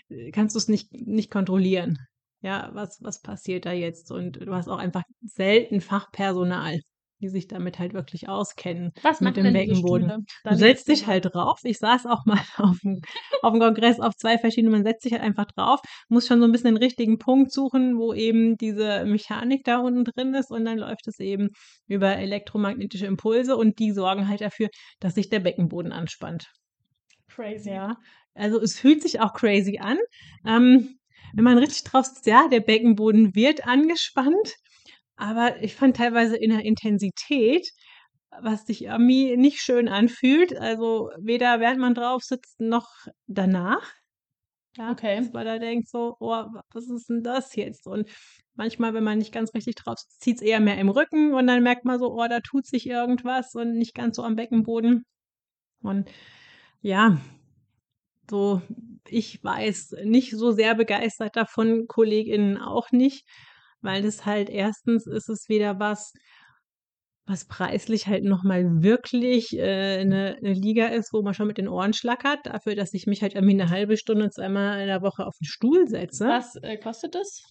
[0.09, 1.99] äh, kannst du es nicht, nicht kontrollieren.
[2.41, 4.13] Ja, was, was passiert da jetzt?
[4.13, 6.79] Und du hast auch einfach selten Fachpersonal,
[7.23, 8.93] die sich damit halt wirklich auskennen.
[9.03, 10.27] Was mit dem Beckenboden.
[10.45, 11.61] Du setzt dich halt drauf.
[11.63, 13.01] Ich saß auch mal auf dem,
[13.43, 16.47] auf dem Kongress auf zwei verschiedene, man setzt sich halt einfach drauf, muss schon so
[16.47, 20.65] ein bisschen den richtigen Punkt suchen, wo eben diese Mechanik da unten drin ist und
[20.65, 21.51] dann läuft es eben
[21.87, 24.69] über elektromagnetische Impulse und die sorgen halt dafür,
[25.01, 26.49] dass sich der Beckenboden anspannt.
[27.29, 27.71] Crazy.
[27.71, 27.97] Ja,
[28.35, 29.99] also es fühlt sich auch crazy an.
[30.47, 30.99] Ähm,
[31.35, 34.57] wenn man richtig drauf sitzt, ja, der Beckenboden wird angespannt,
[35.17, 37.69] aber ich fand teilweise in der Intensität,
[38.41, 40.57] was sich irgendwie nicht schön anfühlt.
[40.57, 42.89] Also weder während man drauf sitzt noch
[43.27, 43.93] danach.
[44.77, 45.19] Ja, Okay.
[45.19, 47.87] dass man da denkt so, oh, was ist denn das jetzt?
[47.87, 48.09] Und
[48.55, 51.47] manchmal, wenn man nicht ganz richtig drauf sitzt, zieht es eher mehr im Rücken und
[51.47, 55.05] dann merkt man so, oh, da tut sich irgendwas und nicht ganz so am Beckenboden.
[55.83, 56.11] Und
[56.81, 57.19] ja,
[58.31, 58.63] so,
[59.09, 63.27] ich weiß nicht so sehr begeistert davon, KollegInnen auch nicht,
[63.83, 66.13] weil das halt erstens ist es wieder was,
[67.27, 71.69] was preislich halt nochmal wirklich äh, eine, eine Liga ist, wo man schon mit den
[71.69, 75.27] Ohren schlackert, dafür, dass ich mich halt irgendwie eine halbe Stunde zweimal in der Woche
[75.27, 76.27] auf den Stuhl setze.
[76.27, 77.43] Was äh, kostet das?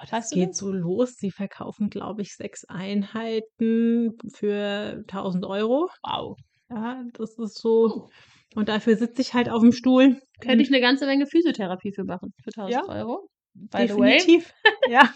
[0.00, 0.58] Das Weißt du geht das?
[0.58, 1.14] so los.
[1.16, 5.88] Sie verkaufen, glaube ich, sechs Einheiten für 1000 Euro.
[6.02, 6.36] Wow.
[6.70, 8.08] Ja, das ist so.
[8.54, 10.20] Und dafür sitze ich halt auf dem Stuhl.
[10.40, 12.32] Könnte ich eine ganze Menge Physiotherapie für machen.
[12.42, 12.88] Für 1000 Ja.
[12.88, 13.28] Euro.
[13.54, 14.18] By the way.
[14.18, 14.52] Definitiv.
[14.88, 15.12] ja.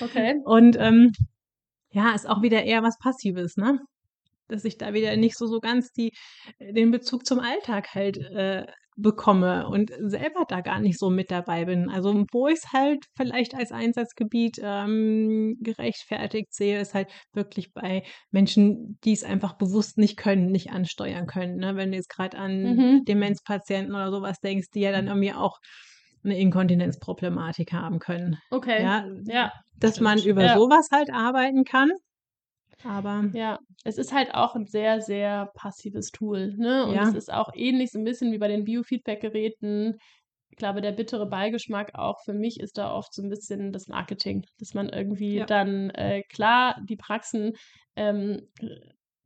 [0.00, 0.40] Okay.
[0.44, 1.12] Und ähm,
[1.90, 3.80] ja, ist auch wieder eher was Passives, ne?
[4.48, 6.12] Dass ich da wieder nicht so, so ganz die,
[6.60, 11.64] den Bezug zum Alltag halt äh, bekomme und selber da gar nicht so mit dabei
[11.64, 11.88] bin.
[11.88, 18.02] Also wo ich es halt vielleicht als Einsatzgebiet ähm, gerechtfertigt sehe, ist halt wirklich bei
[18.30, 21.56] Menschen, die es einfach bewusst nicht können, nicht ansteuern können.
[21.56, 21.74] Ne?
[21.76, 23.04] Wenn du jetzt gerade an Mhm.
[23.06, 25.58] Demenzpatienten oder sowas denkst, die ja dann irgendwie auch
[26.24, 28.38] eine Inkontinenzproblematik haben können.
[28.50, 28.82] Okay.
[28.82, 29.52] Ja, Ja.
[29.78, 30.32] dass man Stimmt.
[30.32, 30.54] über Ja.
[30.56, 31.90] sowas halt arbeiten kann.
[32.84, 36.86] Aber Ja, es ist halt auch ein sehr, sehr passives Tool, ne?
[36.86, 37.08] Und Ja.
[37.08, 39.98] es ist auch ähnlich so ein bisschen wie bei den Biofeedback-Geräten.
[40.50, 43.86] Ich glaube, der bittere Beigeschmack auch für mich ist da oft so ein bisschen das
[43.88, 45.46] Marketing, dass man irgendwie Ja.
[45.46, 47.52] dann, äh, klar, die Praxen
[47.96, 48.48] ähm,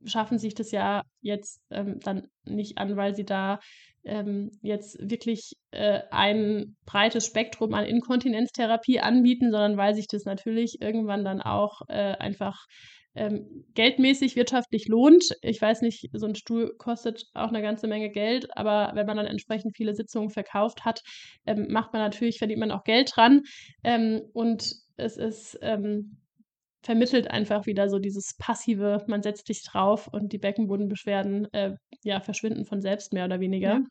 [0.05, 3.59] schaffen sich das ja jetzt ähm, dann nicht an, weil sie da
[4.07, 10.81] ähm, jetzt wirklich äh, ein breites Spektrum an Inkontinenztherapie anbieten, sondern weil sich das natürlich
[10.81, 12.65] irgendwann dann auch äh, einfach
[13.15, 15.35] ähm, geldmäßig, wirtschaftlich lohnt.
[15.41, 19.17] Ich weiß nicht, so ein Stuhl kostet auch eine ganze Menge Geld, aber wenn man
[19.17, 21.01] dann entsprechend viele Sitzungen verkauft hat,
[21.45, 23.41] ähm, macht man natürlich, verdient man auch Geld dran.
[23.83, 26.17] Ähm, und es ist ähm,
[26.83, 32.21] vermittelt einfach wieder so dieses passive, man setzt sich drauf und die Beckenbodenbeschwerden äh, ja,
[32.21, 33.81] verschwinden von selbst mehr oder weniger.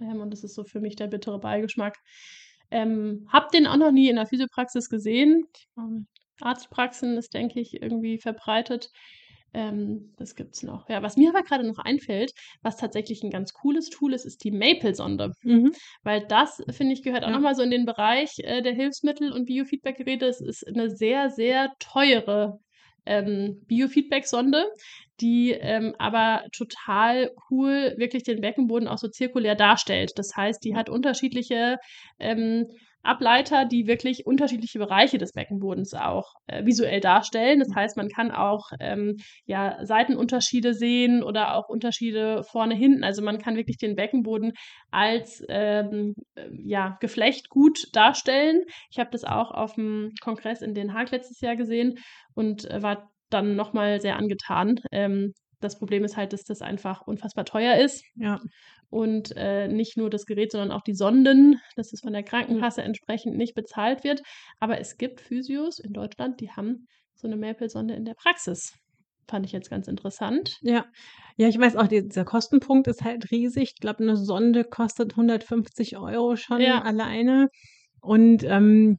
[0.00, 1.96] Ähm, und das ist so für mich der bittere Beigeschmack.
[2.70, 5.46] Ähm, hab den auch noch nie in der Physiopraxis gesehen.
[5.78, 6.06] Ähm,
[6.40, 8.90] Arztpraxen ist, denke ich, irgendwie verbreitet.
[9.54, 10.88] Ähm, das gibt's noch.
[10.88, 14.44] Ja, was mir aber gerade noch einfällt, was tatsächlich ein ganz cooles Tool ist, ist
[14.44, 15.32] die Maple-Sonde.
[15.42, 15.72] mhm.
[16.02, 17.34] Weil das, finde ich, gehört auch Ja.
[17.34, 20.26] nochmal so in den Bereich äh, der Hilfsmittel und Biofeedback-Geräte.
[20.26, 22.58] Es ist eine sehr, sehr teure
[23.06, 24.64] ähm, Biofeedback-Sonde,
[25.20, 30.12] die ähm, aber total cool wirklich den Beckenboden auch so zirkulär darstellt.
[30.16, 31.78] Das heißt, die hat unterschiedliche
[32.18, 32.66] ähm,
[33.06, 37.60] Ableiter, die wirklich unterschiedliche Bereiche des Beckenbodens auch äh, visuell darstellen.
[37.60, 43.04] Das heißt, man kann auch ähm, ja, Seitenunterschiede sehen oder auch Unterschiede vorne, hinten.
[43.04, 44.52] Also man kann wirklich den Beckenboden
[44.90, 48.64] als ähm, äh, ja, Geflecht gut darstellen.
[48.90, 51.98] Ich habe das auch auf dem Kongress in Den Haag letztes Jahr gesehen
[52.34, 54.80] und äh, war dann nochmal sehr angetan.
[54.92, 58.38] Ähm, das Problem ist halt, dass das einfach unfassbar teuer ist Ja.
[58.90, 62.82] und äh, nicht nur das Gerät, sondern auch die Sonden, dass es von der Krankenkasse
[62.82, 64.20] entsprechend nicht bezahlt wird.
[64.60, 68.74] Aber es gibt Physios in Deutschland, die haben so eine Maple-Sonde in der Praxis.
[69.28, 70.56] Fand ich jetzt ganz interessant.
[70.60, 70.84] Ja.
[71.36, 73.72] Ja, ich weiß auch, die- dieser Kostenpunkt ist halt riesig.
[73.74, 76.82] Ich glaube, eine Sonde kostet 150 Euro schon Ja.
[76.82, 77.48] alleine.
[78.00, 78.98] Und ähm,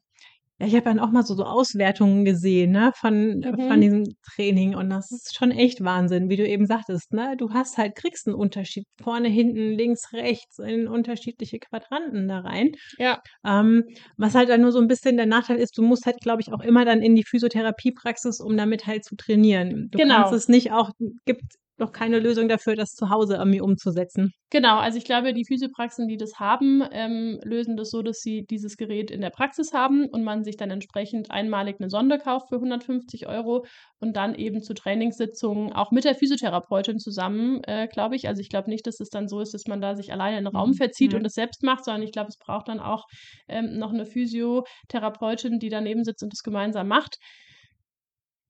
[0.60, 3.60] ja, ich habe dann auch mal so, so Auswertungen gesehen, ne, von, Mhm.
[3.68, 4.74] von diesem Training.
[4.74, 7.36] Und das ist schon echt Wahnsinn, wie du eben sagtest, ne?
[7.38, 12.72] Du hast halt, kriegst einen Unterschied vorne, hinten, links, rechts in unterschiedliche Quadranten da rein.
[12.98, 13.84] Ja, Ähm,
[14.16, 16.52] was halt dann nur so ein bisschen der Nachteil ist, du musst halt, glaube ich,
[16.52, 19.88] auch immer dann in die Physiotherapiepraxis, um damit halt zu trainieren.
[19.90, 20.16] Du Genau.
[20.16, 20.90] kannst es nicht auch,
[21.24, 21.42] gibt
[21.78, 24.32] noch keine Lösung dafür, das zu Hause irgendwie umzusetzen.
[24.50, 28.46] Genau, also ich glaube, die Physiopraxen, die das haben, ähm, lösen das so, dass sie
[28.48, 32.48] dieses Gerät in der Praxis haben und man sich dann entsprechend einmalig eine Sonde kauft
[32.48, 33.64] für 150 Euro
[34.00, 38.26] und dann eben zu Trainingssitzungen auch mit der Physiotherapeutin zusammen, äh, glaube ich.
[38.26, 40.44] Also ich glaube nicht, dass es dann so ist, dass man da sich alleine in
[40.44, 41.18] den Raum mhm, verzieht mhm.
[41.18, 43.04] und es selbst macht, sondern ich glaube, es braucht dann auch
[43.48, 47.18] ähm, noch eine Physiotherapeutin, die daneben sitzt und das gemeinsam macht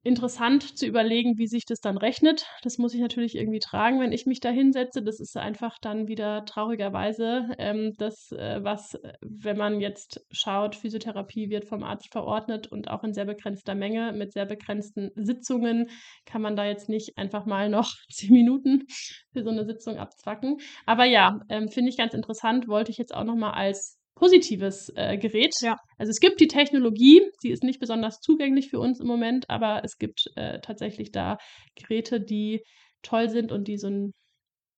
[0.08, 2.46] interessant zu überlegen, wie sich das dann rechnet.
[2.62, 5.02] Das muss ich natürlich irgendwie tragen, wenn ich mich da hinsetze.
[5.02, 11.50] Das ist einfach dann wieder traurigerweise ähm, das, äh, was, wenn man jetzt schaut, Physiotherapie
[11.50, 15.90] wird vom Arzt verordnet und auch in sehr begrenzter Menge mit sehr begrenzten Sitzungen
[16.24, 18.86] kann man da jetzt nicht einfach mal noch zehn Minuten
[19.32, 20.58] für so eine Sitzung abzwacken.
[20.86, 25.16] Aber ja, ähm, finde ich ganz interessant, wollte ich jetzt auch nochmal als positives äh,
[25.16, 25.54] Gerät.
[25.60, 25.76] Ja.
[25.96, 29.82] Also es gibt die Technologie, sie ist nicht besonders zugänglich für uns im Moment, aber
[29.84, 31.38] es gibt äh, tatsächlich da
[31.76, 32.62] Geräte, die
[33.02, 34.12] toll sind und die so ein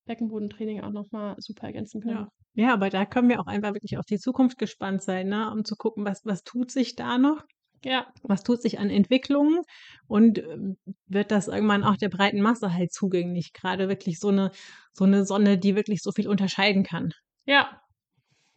[0.05, 2.27] Beckenbodentraining auch nochmal super ergänzen können.
[2.55, 2.65] Ja.
[2.65, 5.51] ja, aber da können wir auch einfach wirklich auf die Zukunft gespannt sein, ne?
[5.51, 7.43] um zu gucken, was, was tut sich da noch.
[7.83, 8.05] Ja.
[8.21, 9.61] Was tut sich an Entwicklungen
[10.05, 10.77] und ähm,
[11.07, 13.53] wird das irgendwann auch der breiten Masse halt zugänglich?
[13.53, 14.51] Gerade wirklich so eine,
[14.93, 17.11] so eine Sonne, die wirklich so viel unterscheiden kann.
[17.45, 17.80] Ja,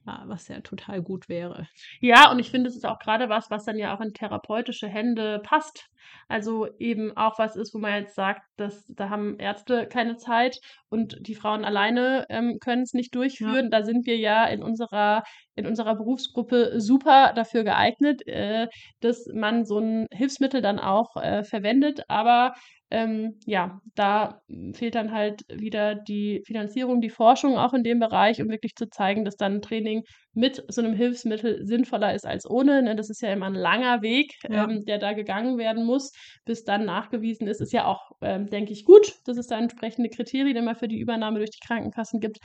[0.04, 1.66] was ja total gut wäre.
[2.00, 4.88] Ja, und ich finde, es ist auch gerade was, was dann ja auch in therapeutische
[4.88, 5.88] Hände passt.
[6.28, 10.60] Also eben auch was ist, wo man jetzt sagt, dass da haben Ärzte keine Zeit
[10.88, 13.70] und die Frauen alleine ähm, können es nicht durchführen.
[13.70, 13.80] Ja.
[13.80, 18.68] Da sind wir ja in unserer in unserer Berufsgruppe super dafür geeignet, äh,
[19.00, 22.02] dass man so ein Hilfsmittel dann auch äh, verwendet.
[22.08, 22.54] Aber
[22.94, 24.40] ähm, ja, da
[24.72, 28.88] fehlt dann halt wieder die Finanzierung, die Forschung auch in dem Bereich, um wirklich zu
[28.88, 32.83] zeigen, dass dann Training mit so einem Hilfsmittel sinnvoller ist als ohne.
[32.85, 32.94] Ne?
[32.94, 34.70] Das ist ja immer ein langer Weg, ja.
[34.70, 36.12] ähm, der da gegangen werden muss,
[36.44, 37.61] bis dann nachgewiesen ist.
[37.61, 41.00] Ist ja auch, ähm, denke ich, gut, dass es da entsprechende Kriterien immer für die
[41.00, 42.38] Übernahme durch die Krankenkassen gibt.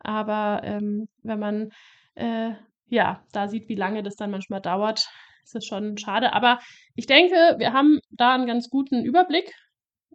[0.00, 1.70] Aber ähm, wenn man
[2.16, 2.50] äh,
[2.88, 5.08] ja da sieht, wie lange das dann manchmal dauert,
[5.42, 6.34] ist das schon schade.
[6.34, 6.58] Aber
[6.96, 9.50] ich denke, wir haben da einen ganz guten Überblick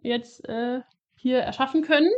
[0.02, 0.80] jetzt äh,
[1.16, 2.10] hier erschaffen können.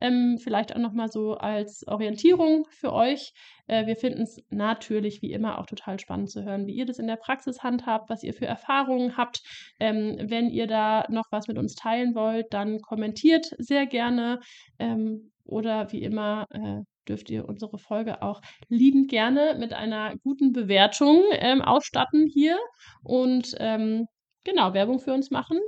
[0.00, 3.32] Ähm, vielleicht auch nochmal so als Orientierung für euch.
[3.68, 6.98] Äh, wir finden es natürlich wie immer auch total spannend zu hören, wie ihr das
[6.98, 9.42] in der Praxis handhabt, was ihr für Erfahrungen habt.
[9.78, 14.40] Ähm, wenn ihr da noch was mit uns teilen wollt, dann kommentiert sehr gerne
[14.80, 20.52] ähm, oder wie immer äh, dürft ihr unsere Folge auch liebend gerne mit einer guten
[20.52, 22.58] Bewertung ähm, ausstatten hier
[23.04, 24.06] und ähm,
[24.44, 25.60] genau Werbung für uns machen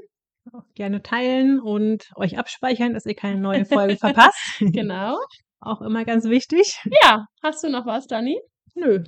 [0.74, 4.38] gerne teilen und euch abspeichern, dass ihr keine neue Folge verpasst.
[4.60, 5.18] genau.
[5.60, 6.78] Auch immer ganz wichtig.
[7.02, 8.38] Ja, hast du noch was, Dani?
[8.74, 9.04] Nö.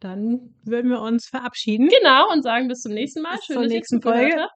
[0.00, 1.88] Dann würden wir uns verabschieden.
[1.88, 3.36] Genau und sagen bis zum nächsten Mal.
[3.36, 4.46] Bis Schön, zur nächsten Folge.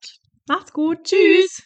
[0.49, 1.05] Macht's gut.
[1.05, 1.63] Tschüss.